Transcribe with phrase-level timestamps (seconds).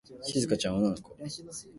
[0.23, 1.15] しずかちゃんは女の子。